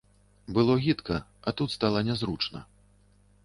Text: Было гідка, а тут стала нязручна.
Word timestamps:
Было 0.57 0.77
гідка, 0.85 1.19
а 1.51 1.55
тут 1.61 1.77
стала 1.77 2.05
нязручна. 2.11 2.67